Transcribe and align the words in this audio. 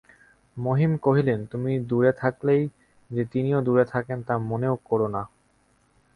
মহিম 0.57 0.91
কহিলেন, 0.97 1.39
তুমি 1.45 1.71
দূরে 1.79 2.11
থাকলেই 2.13 2.63
যে 3.09 3.23
তিনিও 3.25 3.59
দূরে 3.61 3.85
থাকেন 3.85 4.17
তা 4.23 4.35
মনেও 4.49 4.75
কোরো 4.83 5.07
না। 5.07 5.21